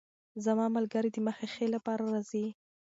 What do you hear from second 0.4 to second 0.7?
زما